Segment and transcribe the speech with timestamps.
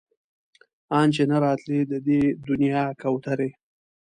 [0.99, 3.49] ان چې نه راتلی د دې دنيا کوترې